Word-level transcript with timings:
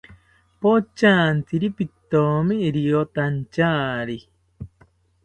Pochantiri 0.61 1.67
pitoni 1.77 2.55
riyotantyari 2.75 4.17